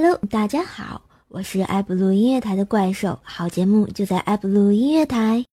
[0.00, 5.44] Hello，大家好，我是爱布鲁音乐台的怪兽，好节目就在爱布鲁音乐台。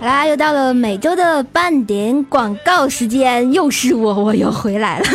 [0.00, 5.06] 好啦，又到了每周的半点广告时间，又是我，我又回来了。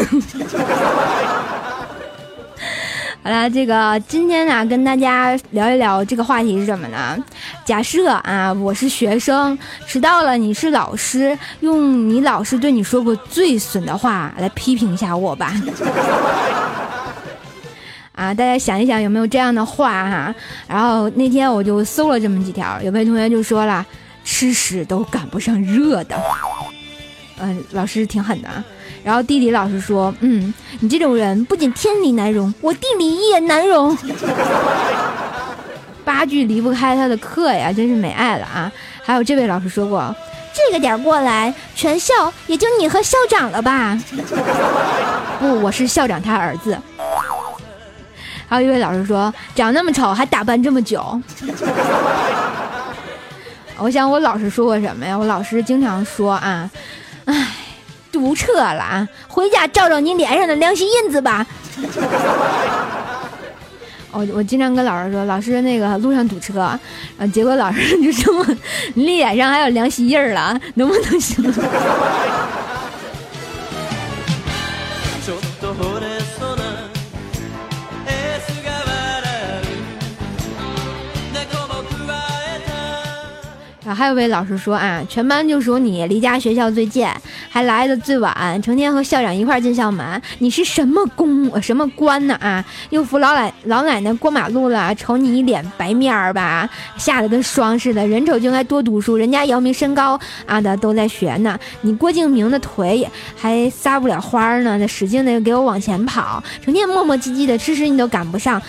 [3.24, 7.18] 好了，这个今天呢，跟大家聊一聊这个话题是什么呢？
[7.64, 15.54] 假设啊，我是学生，迟到了，你是老师，用你老师对你说过最损的话来批评一下我吧。
[18.12, 20.36] 啊，大家想一想有没有这样的话哈？
[20.68, 23.86] 然后那天我就搜了这么几条，有位同学就说了。
[24.26, 26.16] 吃屎都赶不上热的，
[27.44, 28.48] 嗯，老师挺狠的。
[29.04, 33.96] 然后地理老师说：“嗯，你这种人不仅天理难容，我地理也难容。
[36.06, 38.72] ”八句离不开他的课呀，真是没爱了啊！
[39.04, 40.16] 还有这位老师说过
[40.54, 42.14] ：“这个点过来，全校
[42.48, 43.98] 也就你和校长了吧？”
[45.40, 46.78] 不，我是校长他儿子。
[48.48, 51.22] 还有一位老师说：“长那么丑还打扮这么久。
[53.80, 55.18] ”我想我老师说过什么呀？
[55.18, 56.70] 我老师经常说啊，
[57.26, 57.48] 哎，
[58.12, 61.46] 堵车了啊，回家照照你脸上的良心印子吧。
[64.12, 66.80] 我我经常跟老师说，老师那个路上堵车，啊，
[67.34, 68.46] 结果老师就说
[68.94, 71.44] 你脸上还有良心印儿了，能不能行？
[83.94, 87.08] 还有位老师说啊，全班就数你离家学校最近，
[87.50, 90.22] 还来的最晚，成天和校长一块进校门。
[90.40, 92.64] 你是什么公什么官呢啊？
[92.90, 98.06] 又扶老奶老奶奶过马路了，瞅你一脸白面儿吧，吓得跟霜似的。
[98.08, 108.62] 人丑就应该多读书，人家姚明身高啊的都在学呢，你郭敬明的腿还撒不了花呢，那使劲的给我往前跑，成天磨磨唧唧的，吃屎你都赶不上。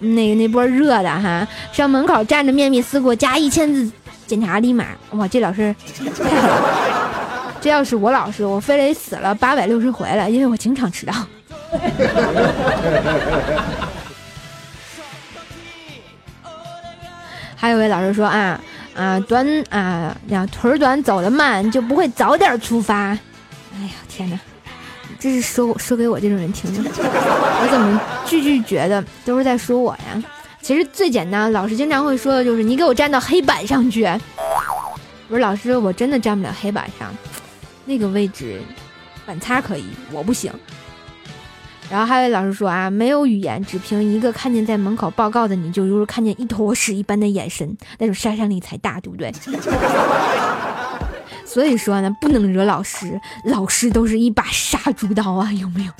[0.00, 3.90] 那个那波热的哈，上门口站着面壁思过，加一千字。
[4.32, 7.54] 检查立马，哇，这老师太狠了！
[7.60, 11.12] 这要是我老师，我非得死了八百六十回了，因为我经常迟到。
[17.54, 18.58] 还有位老师说啊
[18.96, 23.08] 啊短啊呀，腿短走得慢就不会早点出发。
[23.74, 24.38] 哎呀天哪，
[25.18, 30.22] 这是说说给我这种人听的， 我怎么句句觉得都是在说我呀？
[30.62, 34.04] 其实最简单，老师经常会说的就是你给我站到黑板上去。
[34.04, 37.12] 我说老师，我真的站不了黑板上，
[37.84, 38.60] 那个位置，
[39.26, 40.52] 板擦可以，我不行。
[41.90, 49.32] 然后还有老师说啊，没有语言，只凭一个看见在门口报告的你就如看见一坨屎一般的眼神，那种杀伤力才大，对不对？
[51.44, 55.92] 所以说呢，不能惹老师，老师都是一把杀猪刀啊，有没有？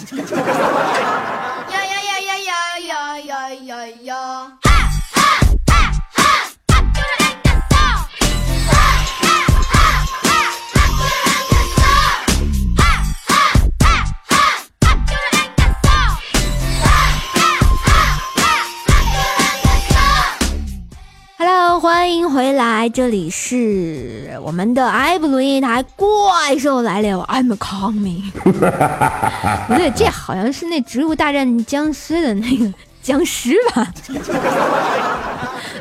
[21.45, 28.31] Hello，欢迎回来，这里是我们的埃布鲁一台怪兽来了，I'm coming。
[28.31, 32.73] 不对，这好像是那《植物大战僵尸》的那个。
[33.03, 33.93] 僵尸吧，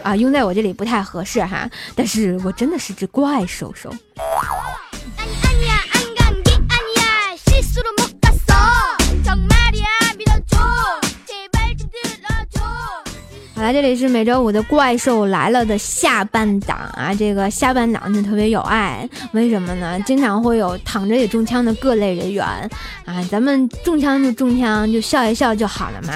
[0.01, 3.93] 啊，用在我这里不太合适哈，但是我真的是只怪兽兽。
[13.61, 17.13] 来，这里是每周五的《怪兽来了》的下半档啊！
[17.13, 19.99] 这个下半档就特别有爱，为什么呢？
[20.03, 22.43] 经常会有躺着也中枪的各类人员
[23.05, 23.23] 啊！
[23.29, 26.15] 咱们中枪就中枪，就笑一笑就好了嘛！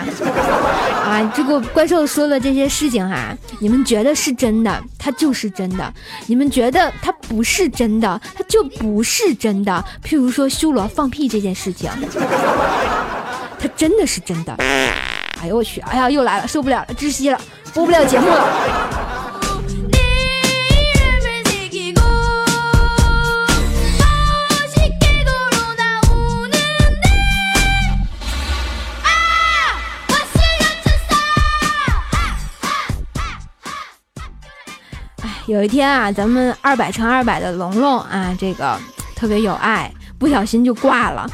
[1.06, 5.86] 啊，这个怪兽说的这些事情哈，你们觉得是真的，它就是真的；
[6.26, 9.86] 你们觉得它不是真的，它就不是真的。
[10.04, 11.92] 譬如说修罗放屁这件事情，
[13.60, 14.58] 它真的是真的。
[15.42, 15.80] 哎呦我去！
[15.82, 17.40] 哎呀，又来了，受不了了，窒息了，
[17.74, 18.44] 播不了节目了。
[35.22, 38.80] 哎，有一天啊，咱们二百乘二百的龙龙啊，这个
[39.16, 39.94] 特别有爱，
[40.26, 41.30] 不小心就挂了。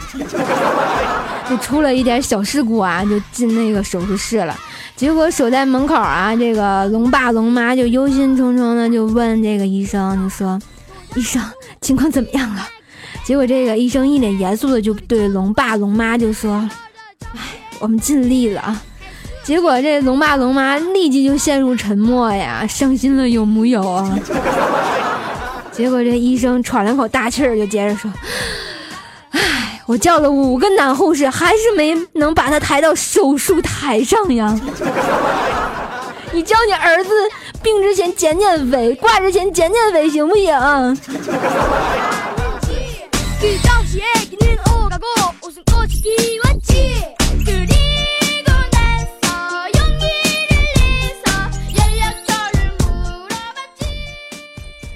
[1.49, 4.53] 就出了一点小事故啊，就进那个手术室了。
[4.97, 10.59] 结果守在门口啊，这个龙爸龙妈就忧心忡忡的就问这个医生，就说
[11.15, 11.41] ：“医生，
[11.79, 12.67] 情况怎么样了？”
[13.23, 16.69] 结果这个医生一脸严肃的就对龙爸龙妈就说
[17.33, 17.39] ：“哎，
[17.79, 18.81] 我们尽力了。”
[19.43, 24.19] 结果这龙爸龙妈立即就陷入沉默呀，伤心了有木有啊？
[25.71, 28.21] 结果这医生喘了口大气儿，就接着说：“唉，
[29.91, 34.57] 我叫了五个男护士，还是没能把他抬到手术台上呀。
[36.31, 37.09] 你叫你儿子
[37.61, 40.55] 病之前减减肥，挂之前减减肥，行不行？”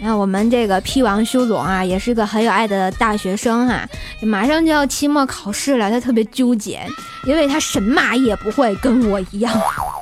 [0.05, 3.83] 那我们这个 P 王修总啊，也是个很有爱的大学生哈，
[4.21, 6.87] 马上就要期末考试了，他特别纠结，
[7.25, 9.51] 因为他神马也不会，跟我一样。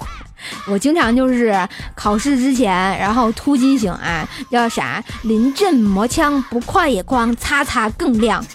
[0.68, 1.58] 我经常就是
[1.96, 2.70] 考试之前，
[3.00, 5.02] 然后突击型啊，叫啥？
[5.22, 8.46] 临阵磨枪，不快也光，擦擦更亮。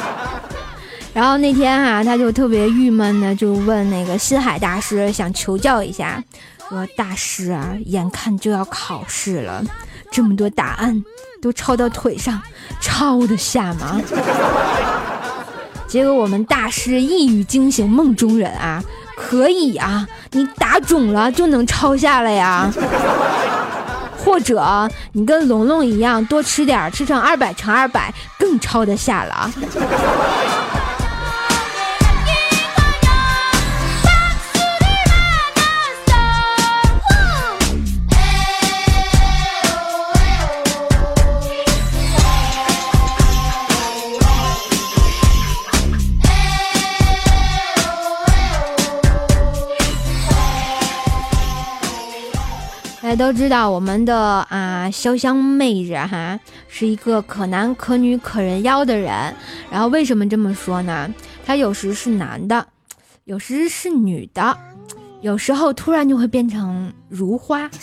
[1.14, 6.22] 然后那天哈，他就特别郁闷的，就问那个心海大师，想求教一下，
[6.68, 9.64] 说大师啊，眼看就要考试了。
[10.10, 11.04] 这么多答案
[11.40, 12.40] 都抄到腿上，
[12.80, 14.00] 抄得下吗？
[15.86, 18.82] 结果我们大师一语惊醒梦中人啊，
[19.16, 22.70] 可以啊，你打肿了就能抄下来呀。
[24.18, 29.48] 或者你跟龙龙一样多吃点，吃成二百乘二百，更抄得下了。
[53.06, 59.32] 大家都知道我们的啊潇湘妹子哈是一个可男可女可人妖的人，
[59.70, 61.08] 然后为什么这么说呢？
[61.46, 62.66] 她有时是男的，
[63.22, 64.58] 有时是女的，
[65.20, 67.68] 有时候突然就会变成如花，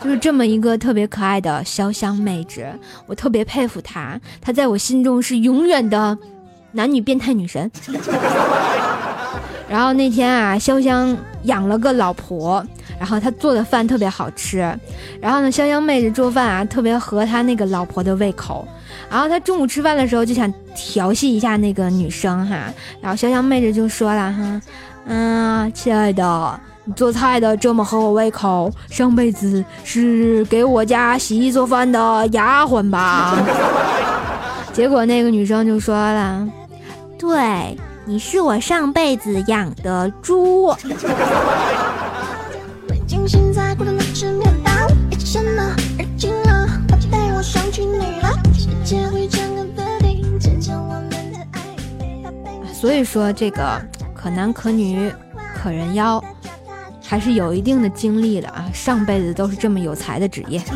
[0.00, 2.64] 就是这么一个特别可爱的潇湘妹子，
[3.08, 6.16] 我特别佩服她，她在我心中是永远的
[6.70, 7.68] 男女变态女神。
[9.68, 12.64] 然后那天啊，潇湘养了个老婆。
[12.98, 14.58] 然后他做的饭特别好吃，
[15.20, 18.66] 然后呢，潇湘妹子做饭啊，特别合他那个老婆的胃口。
[19.10, 22.72] 然后他中午吃饭的时候就想调戏一下那个女生哈，
[23.02, 24.62] 然后潇湘妹子就说了哈，
[25.04, 33.36] 嗯，亲爱的，你做菜的这么合我胃口，上辈子是给我家洗衣做饭的丫鬟吧？
[34.72, 36.48] 结果那个女生就说了，
[37.18, 37.76] 对，
[38.08, 40.72] 你是我上辈子养的猪。
[52.72, 53.82] 所以说，这个
[54.14, 55.12] 可男可女
[55.60, 56.22] 可人妖，
[57.04, 58.70] 还是有一定的经历的啊！
[58.72, 60.62] 上辈子都是这么有才的职业。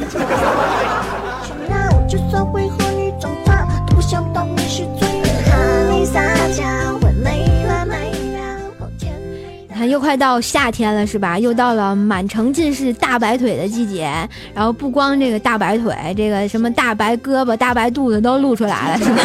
[10.01, 11.39] 快到夏天了，是吧？
[11.39, 14.11] 又到了满城尽是大白腿的季节。
[14.55, 19.23] 然后不光这个大白腿，这个什么大白胳膊、大白肚子都露出来了，是吧？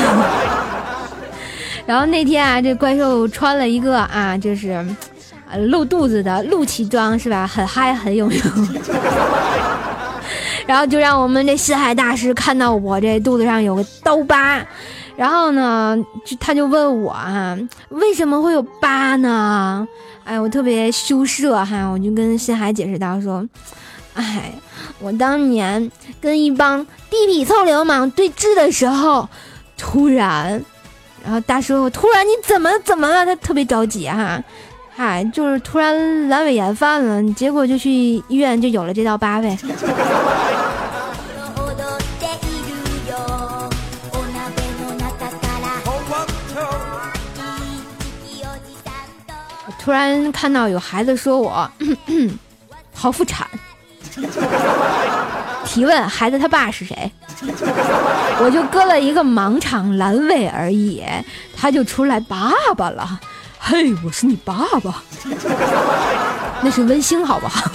[1.86, 4.86] 然后那天啊，这怪兽穿了一个啊，就是
[5.50, 7.48] 呃露肚子的露脐装，是吧？
[7.48, 8.42] 很嗨，很有用。
[10.66, 14.60] 然后就让我们这西海大师看到我这肚子上有个刀疤，
[15.16, 17.56] 然后呢，就他就问我啊，
[17.90, 19.88] 为什么会有疤呢？
[20.26, 23.46] 哎，我特别羞涩哈，我就跟新海解释到说，
[24.16, 24.52] 哎，
[25.00, 29.30] 我当年跟一帮地痞臭流氓对峙的时候，
[29.78, 30.60] 突然，
[31.24, 33.24] 然后大叔，我突然你怎么怎么了？
[33.24, 34.44] 他特别着急哈，
[34.96, 35.96] 嗨，就是突然
[36.28, 39.56] 阑尾炎犯了，结果就去医院就有了这道疤呗。
[49.86, 51.70] 突然看到有孩子说我
[53.00, 53.48] 剖腹产，
[55.64, 57.12] 提问孩子他爸是谁？
[58.42, 61.04] 我就割了一个盲肠阑尾而已，
[61.56, 63.20] 他就出来爸爸了。
[63.60, 65.04] 嘿，我是你爸爸，
[66.62, 67.70] 那是温馨好不好？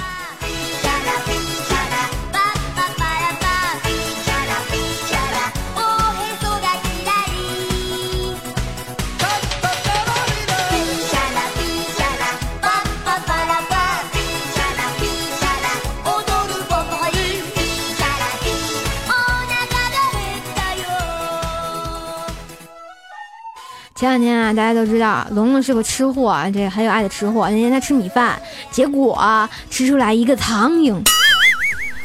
[24.00, 27.50] 前两天啊，大家都知道龙龙是个吃货，这很有爱的吃货。
[27.50, 28.40] 那天他吃米饭，
[28.71, 30.99] 结果吃出来一个苍蝇，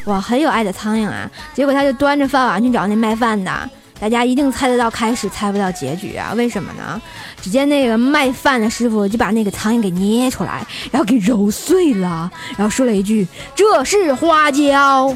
[0.04, 1.32] 哇，很有爱的苍蝇啊！
[1.54, 3.50] 结果他就端着饭碗去找那卖饭的。
[3.98, 6.34] 大家一定猜得到开始，猜不到结局啊？
[6.36, 7.02] 为什么呢？
[7.42, 13.26] 只见那个卖饭的师傅就把那个苍蝇给捏出来，然后给揉碎了，然后说了一句
[13.56, 15.06] ：“这是花椒。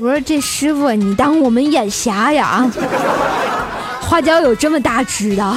[0.00, 2.66] 我说：“这师傅，你当我们眼瞎呀？
[4.10, 5.56] 花椒有这么大只的？”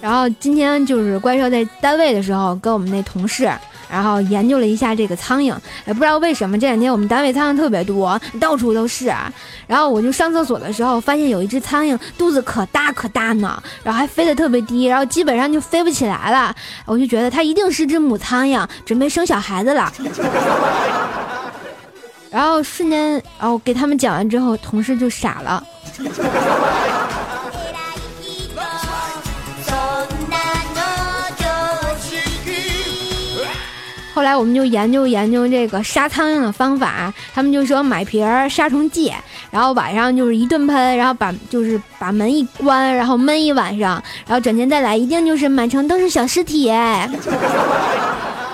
[0.00, 3.52] 然后今天就是怪兽在单位的时候，跟我们那同事。
[3.90, 5.54] 然后研究了一下这个苍蝇，
[5.86, 9.12] 也不知道为什么这两天我们单位苍蝇特别多，到处都是。
[9.66, 16.54] 然后我就上厕所的时候，发现有一只苍蝇肚子可大可大呢，然后还飞得特别低，然后基本上就飞不起来了。
[16.86, 19.92] 我就觉得它一定是只母苍蝇，准备生小孩子了。
[22.30, 25.64] 然后瞬间，然后给他们讲完之后，同事就傻了。
[34.14, 39.12] 后来我们就研究研究这个杀苍蝇的方法，他们就说买瓶杀虫剂，
[39.48, 46.68] 然后晚上就是一顿喷，然后把就是把门一关，然后闷一晚上，然后转天再来，一定就是满城都是小尸体。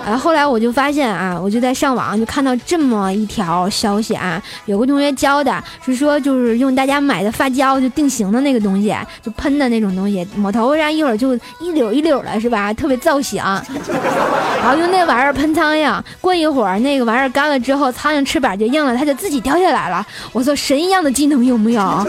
[0.05, 12.71] 呃，后来我就发现啊，我就在上网就看到这么一条消息啊，有个同学教的是说，就是用大家买的发胶就定型的那个东西，就喷的那种东西，抹头发上一会儿就一绺一绺的，是吧？
[12.71, 13.43] 特别造型。
[14.61, 20.05] 然后用那玩意儿喷苍蝇，过一会儿那个玩意儿干了之后，苍蝇翅膀就硬了，它就自己掉下来了。
[20.31, 22.07] 我说神一样的技能有没有？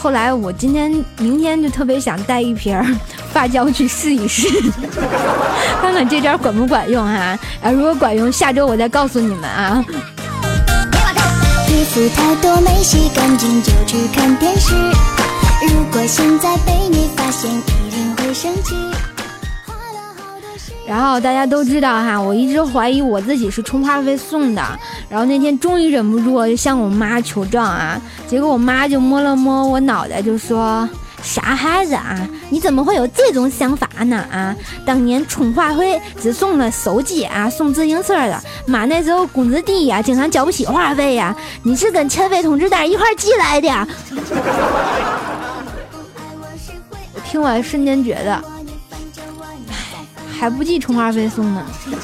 [0.00, 2.80] 后来我今天、明天就特别想带一瓶
[3.32, 4.46] 发胶去试一试，
[5.80, 7.36] 看看这招管不管用哈。
[7.60, 9.84] 啊， 如果管用，下周我再告诉你们啊。
[11.68, 18.74] 衣服太多没洗干净就去看电视，如果现在被你发现，一定会生气。
[20.86, 24.62] 然后大家都知道哈，我一直怀疑我自己是充话费送的。
[25.08, 30.88] 然后那天终于忍不住就向我妈求证啊，结果我妈就摸了摸我脑袋，就说
[31.22, 32.16] ：“傻孩子啊，
[32.50, 34.24] 你怎么会有这种想法呢？
[34.30, 41.34] 啊，当年充话费只送了手机啊，送自行车的，妈那时候工资低呀，经常交不起话费呀。
[41.64, 43.68] 你是跟欠费通知单一块寄来的？”
[47.12, 48.55] 我听完瞬间觉得。
[50.38, 51.62] 还不计充话费送呢，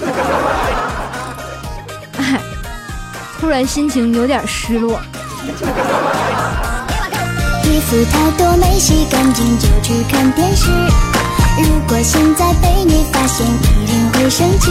[2.18, 2.40] 哎，
[3.40, 5.00] 突然心情有点失落。
[7.64, 10.70] 衣服太多没洗干净就去看电视，
[11.58, 14.70] 如果现在被你发现，一定会生气。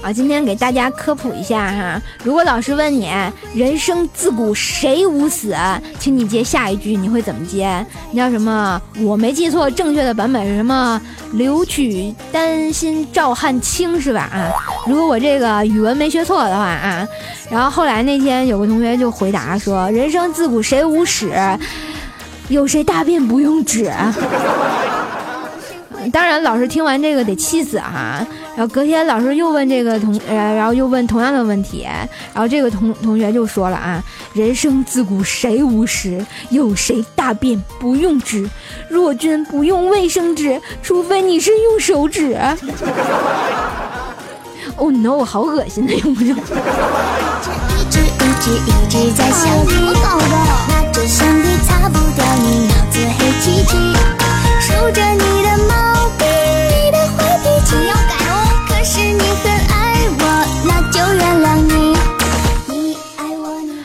[0.00, 2.00] 啊，今天给大家科普一下哈。
[2.22, 3.10] 如果老师问你
[3.52, 5.56] “人生自古谁无死”，
[5.98, 7.84] 请你接下一句，你会怎么接？
[8.12, 8.80] 你叫什么？
[9.00, 11.00] 我没记错，正确的版本是什么？
[11.32, 14.20] 留取丹心照汗青是吧？
[14.32, 14.54] 啊，
[14.86, 17.06] 如果我这个语文没学错的话啊。
[17.50, 21.32] 然后后来那天有个同学就回答说：“人生自古谁无屎？
[22.48, 23.90] 有谁大便不用纸？”
[26.10, 28.26] 当然，老师听完这个得气死哈。
[28.56, 31.86] 然后隔天老师又问这个同，呃，然后又问同样的问题，
[32.34, 34.02] 然后这个同同学就说了啊
[34.34, 36.24] ：“人生自古谁无屎？
[36.50, 38.48] 有谁大便不用纸？
[38.88, 42.36] 若君不用卫生纸，除非你是用手指。
[44.76, 46.36] ”Oh no，好恶心的，用不用？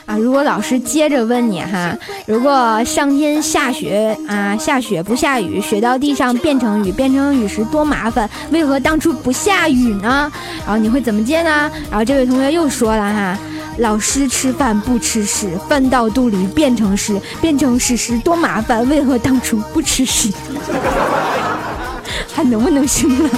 [0.06, 0.18] 啊！
[0.18, 10.32] 如果老师接着问你哈，如果上天下雪啊，下雪不下雨，雪到地上变成雨，变成雨时多麻烦，为何当初不下雨呢？
[10.66, 11.72] 然后你会怎么接呢？
[11.90, 13.38] 然后这位同学又说了哈，
[13.80, 20.32] 老师吃饭不吃屎，饭到肚里变成屎，变成屎时多麻烦，为何当初不吃屎？
[22.36, 23.30] 还能不能行了？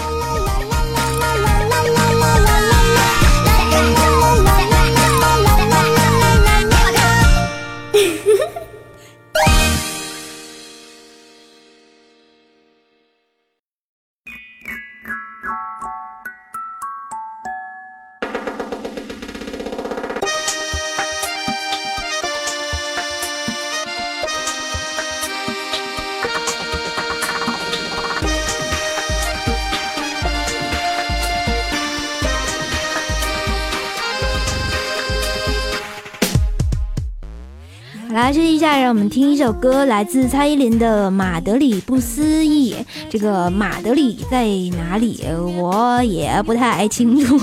[38.75, 42.73] 来，让我们听一首歌，来自蔡依林的《马德里不思议》。
[43.09, 44.45] 这个马德里在
[44.77, 45.23] 哪里？
[45.57, 47.37] 我也不太清楚，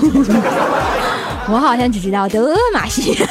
[1.49, 3.27] 我好像只知道德玛西亚。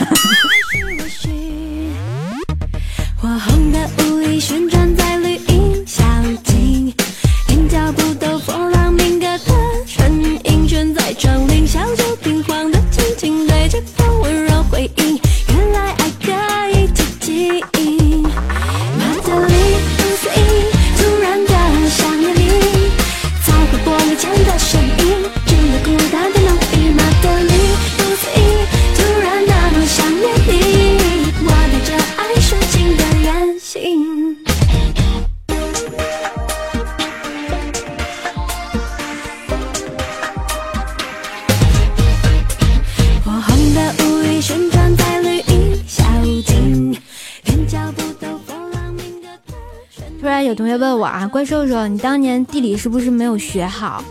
[51.32, 54.04] 怪兽兽，你当年地理是不是没有学好？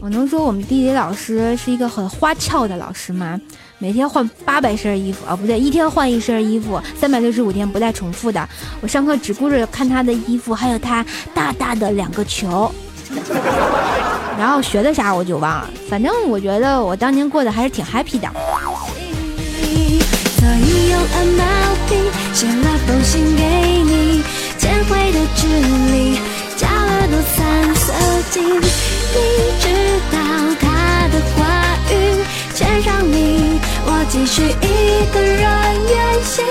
[0.00, 3.40] 我能说我们地理老师是一个很花俏的老师吗？
[3.78, 8.48] 每天换八百身衣服啊，不对，一天换一身衣服，三百六十五天不带重复的。
[8.80, 12.72] 我上课只顾着看他的衣服，还有他大大的两个球。
[14.38, 18.30] 然后学的啥我就忘了，反正我觉得我当年过得还是挺 happy 的。
[20.38, 21.44] 所以用阿妈
[21.88, 21.96] 笔
[22.32, 23.42] 写了封信给
[23.82, 24.22] 你，
[24.56, 26.20] 千回的距离，
[27.06, 27.92] 加了多三色
[28.32, 28.42] 堇。
[28.42, 29.18] 你
[29.60, 29.64] 知
[30.10, 30.18] 道
[30.60, 31.38] 他的话
[31.90, 31.94] 语，
[32.54, 35.40] 却让你，我继续一个人
[35.88, 36.44] 远行。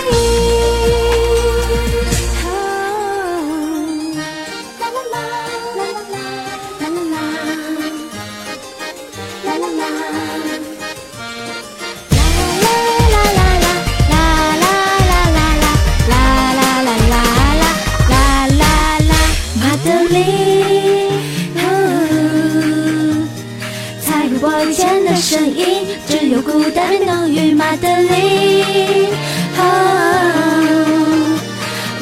[26.75, 29.07] 只有孤单能与马德里。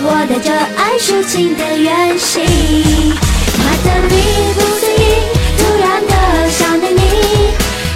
[0.05, 2.43] 我带着爱抒情的远行，
[3.59, 4.13] 马德里
[4.55, 4.97] 不随意，
[5.59, 6.97] 突然的想念你。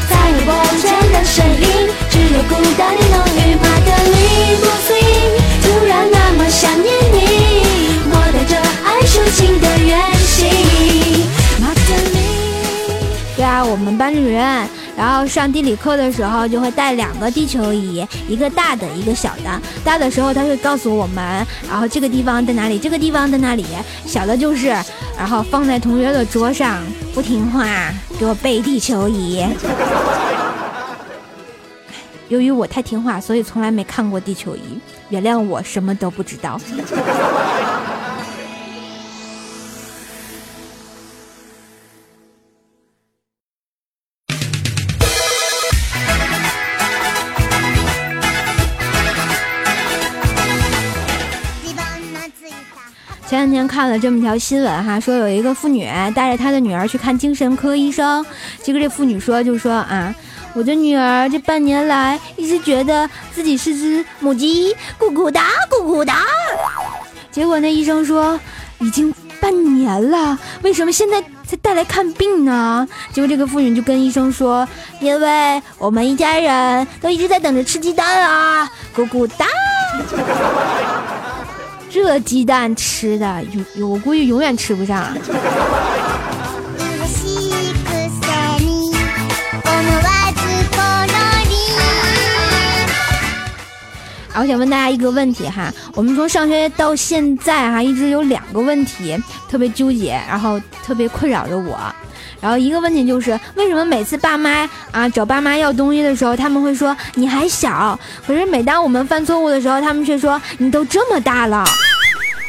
[0.08, 4.16] 在微波间的声音，只有孤单能与马德里
[4.62, 5.02] 不随意，
[5.63, 7.16] 突然那么想念你。
[8.12, 10.46] 我带着爱抒情的远行，
[11.60, 11.80] 马德
[12.13, 12.16] 里。
[13.36, 14.67] 对啊，我们班主任。
[14.98, 19.62] 然后上地理课的时候，就会带两个地球仪，一个大的，一个小的。
[19.86, 23.64] 大的时候他会告诉我们，然后这个地方在哪里，这个地方在哪里。
[24.08, 24.70] 小的就是，
[25.16, 26.82] 然后放在同学的桌上，
[27.14, 29.46] 不听话，给我背地球仪。
[32.28, 34.80] 由于我太听话，所以从来没看过地球仪，
[35.10, 36.60] 原谅我什么都不知道。
[53.28, 55.86] 前两天看了这么条新闻哈，说有一个妇女
[56.16, 58.26] 带着她的女儿去看精神科医生，
[58.63, 60.16] 结果这妇女说就说啊，
[60.54, 66.22] 我的女儿这半年来一直觉得自己是只母鸡，咕咕哒咕咕哒。
[67.30, 68.40] 结果那医生说
[68.80, 72.88] 已经半年了，为什么现在才带来看病呢？
[73.12, 74.66] 结果这个妇女就跟医生说，
[75.02, 79.46] 因为我们一家人都一直在等着吃鸡蛋啊，咕咕哒。
[81.89, 83.43] 这鸡蛋吃的
[83.76, 84.97] 永，我估计永远吃不上。
[84.97, 85.15] 啊
[94.39, 99.17] 我想问大家一个问题哈，我们从上学到现在哈，一直有两个问题
[99.50, 101.76] 特别纠结，然后特别困扰着我。
[102.39, 111.65] 然后一个问题就是，为什么每次爸妈啊找爸妈要东西的时候，他们会说你还小，可是每当我们犯错误的时候，他们却说你都这么大了。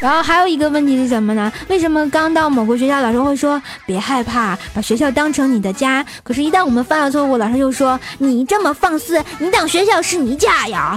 [0.01, 1.53] 然后还有一个问题是什么呢？
[1.67, 6.07] 为什么刚到某个学校，老师会说别害怕，把学校当成你的家？
[6.23, 10.97] 可是，一旦我们犯了错误，老师就说你这么放肆，你当学校是你家呀？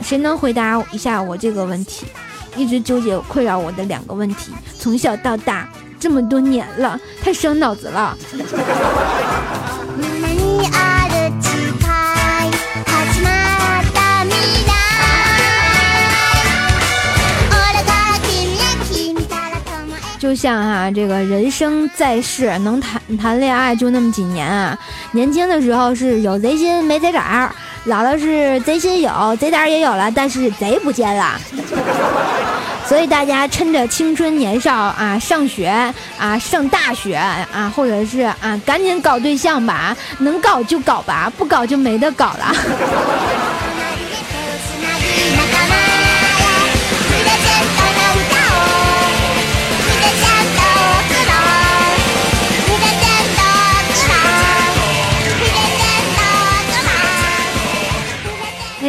[0.00, 2.06] 谁能回答一下我这个问题？
[2.56, 5.68] 一直纠结困扰我的两个问题，从小到大
[6.02, 8.18] 这么多年了，太伤脑子了。
[20.18, 24.76] 就像哈，这个人生在世，能谈谈恋爱就那么几年啊。
[25.12, 27.54] 年轻的时候是有贼心没贼胆儿，
[27.86, 31.40] 姥姥是贼心有，贼胆也有了，但是贼不见了。
[32.92, 35.66] 所以大家趁着青春年少啊，上学
[36.18, 42.54] 啊，上大学啊，或者是啊，赶紧搞对象吧，能搞就搞吧，不搞就没得搞了。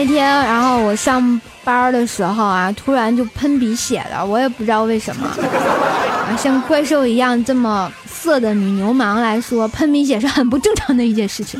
[0.03, 5.25] 那天，然后我上班的时候啊，突然就喷鼻血了，我也不知道为什么。
[5.25, 11.57] 啊，像怪兽一样这么色的女流氓来说，喷鼻血是很不正常的一件事情。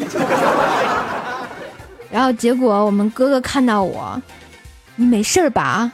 [2.12, 4.22] 然后结果我们哥哥看到我，
[4.98, 5.90] 你没事吧？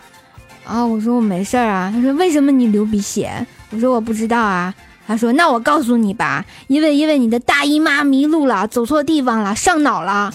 [0.66, 1.92] 啊，我说我没事啊。
[1.94, 3.32] 他说为什么你流鼻血？
[3.70, 4.74] 我说我不知道啊。
[5.06, 10.34] 他说那我告诉你吧，因为因为你的大姨妈迷路了，走错地方了，上脑了。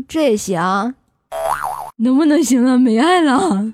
[0.00, 0.94] 这也行？
[1.96, 2.78] 能不能行了？
[2.78, 3.72] 没爱了。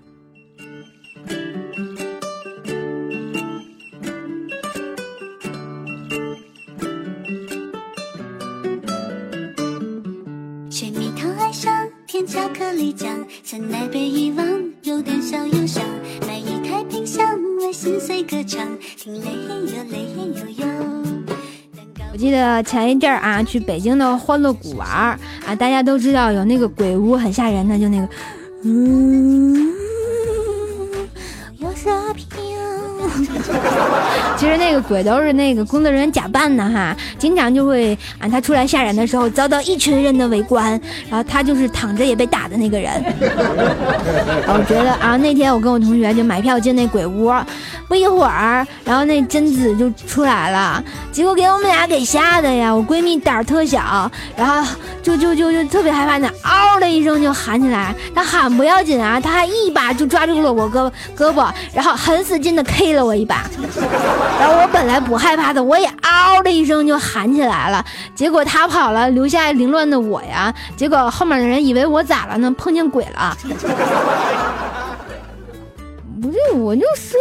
[12.26, 14.46] 巧克力酱，酸奶被遗忘，
[14.82, 15.82] 有点小忧伤。
[16.26, 17.26] 买一台冰箱，
[17.58, 19.39] 为心碎歌唱，听泪又泪又又。
[19.39, 19.39] 我
[22.20, 28.08] 记得前一阵儿啊，去北京的欢乐谷玩儿啊，大家都知道有那个鬼屋很吓人的，就那个，
[28.62, 29.69] 嗯，
[34.40, 42.90] 其实那个鬼都是那个工作人员假扮的哈，经常就会啊，他出来吓人的时候遭到一群人的围观，然后他就是躺着也被打的那个人。
[44.48, 47.30] 我觉得啊，那天我跟我同学就买票进那鬼屋，
[47.86, 52.74] 不一会儿，然后那贞子就出来了，结果给我们俩给吓的呀！
[52.74, 57.94] 我闺蜜胆儿特小，然后就就就就特别害怕那，嗷的一声就喊起来。
[58.14, 63.44] 她喊不要紧啊，她还一把就抓住了我胳胳膊，然后很使劲的 K 了我一把。
[64.38, 67.84] 然后我本来不害怕的，我也嗷的一声就喊起来了。
[68.14, 70.54] 结果他跑了，留下凌乱的我呀。
[70.76, 72.50] 结果后面的人以为我咋了呢？
[72.56, 73.36] 碰见鬼了？
[76.22, 77.18] 不是，我就说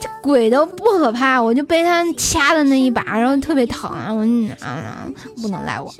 [0.00, 4.12] 这鬼都不可怕，我就被他掐的那一把，然后特别疼啊！
[4.12, 4.22] 我
[4.64, 5.06] 啊，
[5.40, 5.94] 不能赖我。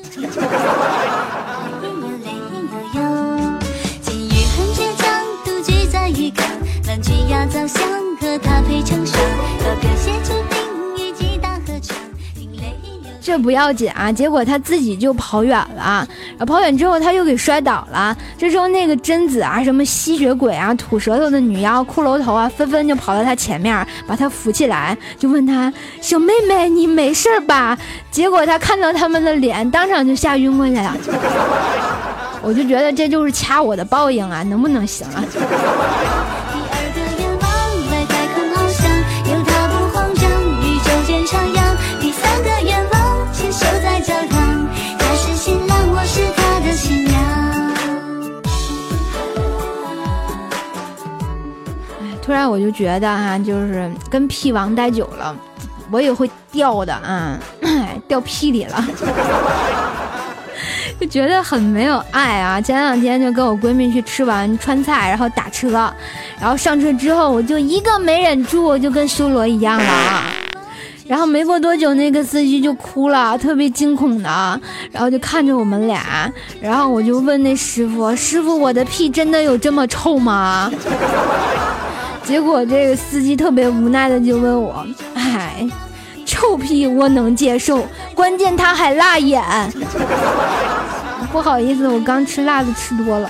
[13.24, 16.06] 这不要紧啊，结果他自己就跑远了，
[16.46, 18.14] 跑远之后他又给摔倒了。
[18.37, 23.74] 这时候那个贞子啊，什么吸血鬼啊，吐舌头的女妖、骷髅头啊，纷纷就跑到他前面，
[24.06, 27.78] 把他扶起来，就问他：“小妹妹，你没事吧？”
[28.12, 30.94] 结果他看到他们的脸，当场就吓晕过去了。
[32.42, 35.24] 我就觉得这就是掐我的报应啊，能不能行啊？
[52.24, 55.37] 突然我就觉得哈，就是跟屁王待久了，
[55.90, 57.38] 我也会掉的啊，
[58.08, 58.82] 掉屁里了，
[60.98, 62.58] 就觉得很没有爱啊。
[62.58, 65.92] 前两天就跟我闺蜜去吃完川菜，然后打车，
[66.40, 70.22] 然后上车之后我就一个没忍住，就跟修罗一样了。
[71.06, 74.60] 然后没过多久，那个司机就哭了，特别惊恐的，
[74.90, 80.72] 然后就看着我们俩，然后我就问那师傅：“师傅，我的屁真的有这么臭吗？”
[82.24, 84.84] 结果这个司机特别无奈的就问我
[85.14, 85.66] ：“哎，
[86.24, 89.42] 臭屁我能接受，关键他还辣眼。
[91.30, 93.28] 不好意思，我刚吃辣子吃多了。”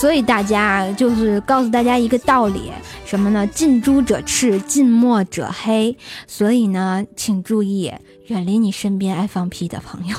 [0.00, 2.72] 所以大家就是告诉大家一个道理，
[3.04, 3.46] 什么呢？
[3.48, 5.94] 近朱者赤，近墨者黑。
[6.26, 7.92] 所以呢，请注意
[8.28, 10.16] 远离你身边爱放屁的朋友，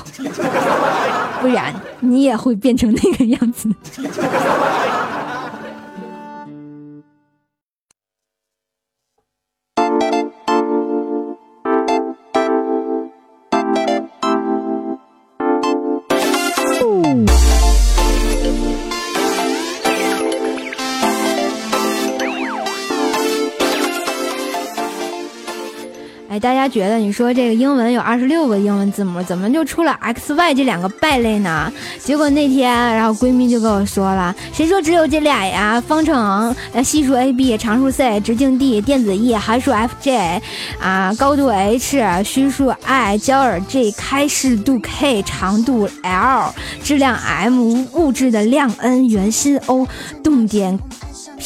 [1.42, 3.68] 不然你也会变成那个样子。
[26.42, 31.72] 大家觉得你说这个英文有二十六个英文字母，怎么就出了 x y 这两个败类呢？
[32.00, 35.80] 结果那天，然后闺蜜就跟我说了，谁说只有这俩呀？
[35.86, 40.42] 方程、呃系数 a b、常数 c、直径 d、电子 e、函数 f j，
[40.80, 46.52] 啊高度 h、虚数 i、焦耳 g、开式度 k、长度 l、
[46.82, 49.86] 质量 m、物质的量 n、圆心 o、
[50.24, 50.76] 动点。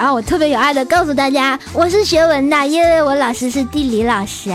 [0.00, 4.50] 然后我特别有爱的告诉大家，我是学文的，因为我老师是地理老师。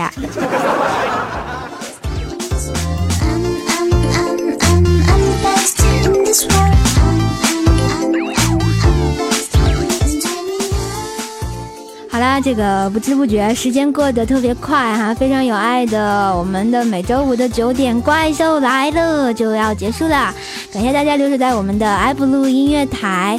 [12.10, 20.34] 好啦，这个不知不觉时间过得特别快哈，非常有爱的，我们的每周五的九点怪兽来了就要结束了，
[20.72, 23.38] 感谢大家留守在我们的爱布鲁音乐台，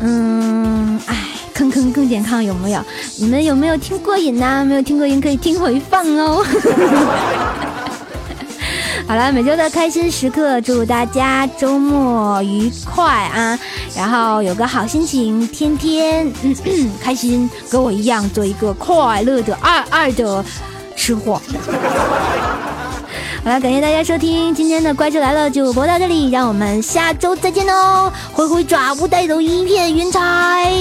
[0.00, 1.25] 嗯，哎。
[1.56, 2.84] 坑坑更健康有没有？
[3.16, 4.62] 你们有没有听过瘾呢？
[4.62, 6.44] 没有听过瘾可以听回放哦。
[9.08, 13.58] 好了，每周的开心时刻，祝大家周末愉快啊！
[13.96, 16.30] 然后有个好心情，天天
[17.00, 20.44] 开心，跟我一样做一个快乐的二二的
[20.94, 21.40] 吃货。
[23.44, 28.12] 好了，感谢大家收听今天的怪兽来了就播到这里，让我们下周再见喽！
[28.32, 30.72] 挥挥爪，不带走一片云彩。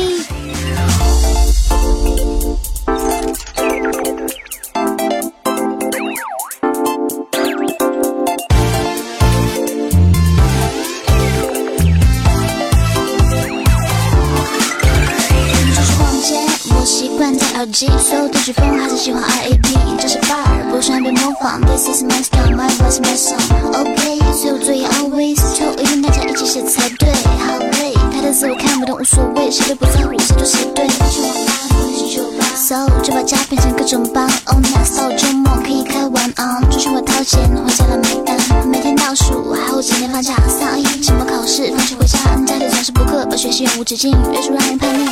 [17.99, 21.59] 所有的曲风还是喜欢 R A P，这是范儿，不喜别模仿。
[21.61, 23.39] This is my style, my voice, my song.
[23.73, 27.09] OK，所有作业 always 就一定大家一起写才对。
[27.39, 30.87] 好累，他的字我看不懂，无所谓，谁都不在乎，谁就写对。
[30.87, 31.51] 去网吧，
[31.97, 34.29] 去酒吧，So 就把家变成各种帮。
[34.45, 38.37] Oh next 到周末可以开玩 on，出去我掏钱，回家了买单。
[38.67, 45.05] 每天倒数，还有几天放假，三二一，期末考试，放学回家，家里总是补课，把学习永无止境，约束让人叛逆。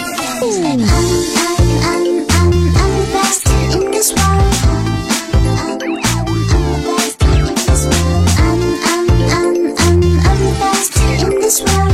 [11.44, 11.92] this world.